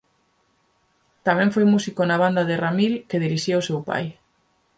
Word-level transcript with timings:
Tamén 1.27 1.49
foi 1.55 1.65
músico 1.73 2.01
na 2.05 2.17
Banda 2.23 2.43
de 2.49 2.55
Ramil 2.63 2.93
que 3.09 3.23
dirixía 3.23 3.61
o 3.61 3.65
seu 3.67 3.79
pai. 3.89 4.05